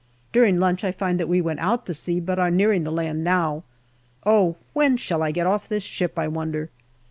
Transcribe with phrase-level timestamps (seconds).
[0.33, 3.23] During lunch I find that we went out to sea, but are nearing the land
[3.23, 3.63] now.
[4.25, 4.55] Oh!
[4.73, 6.17] when shall I get off this ship?
[6.17, 6.71] I wonder.